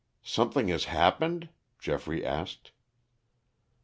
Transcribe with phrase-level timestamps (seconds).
[0.23, 2.71] "Something has happened?" Geoffrey asked.